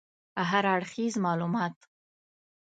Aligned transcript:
هراړخیز 0.49 1.13
معلومات 1.25 1.75